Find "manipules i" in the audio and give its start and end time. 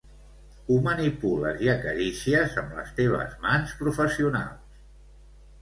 0.87-1.69